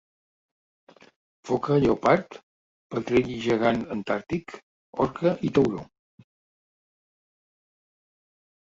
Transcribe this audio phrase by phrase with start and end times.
[1.49, 2.39] Foca lleopard,
[2.95, 4.59] petrell gegant antàrtic,
[5.09, 5.89] orca i tauró.